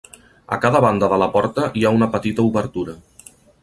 [0.57, 3.01] A cada banda de la porta hi ha una petita obertura.